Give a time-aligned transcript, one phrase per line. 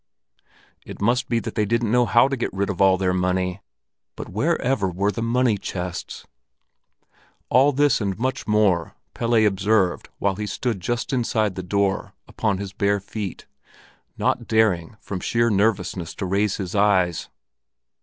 [0.83, 3.61] It must be that they didn't know how to get rid of all their money.
[4.15, 6.25] But wherever were the money chests?
[7.49, 12.57] All this and much more Pelle observed while he stood just inside the door upon
[12.57, 13.45] his bare feet,
[14.17, 17.29] not daring from sheer nervousness to raise his eyes.